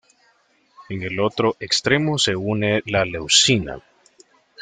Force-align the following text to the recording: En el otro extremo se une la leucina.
En 0.89 1.03
el 1.03 1.19
otro 1.19 1.57
extremo 1.59 2.17
se 2.17 2.35
une 2.35 2.81
la 2.87 3.05
leucina. 3.05 3.83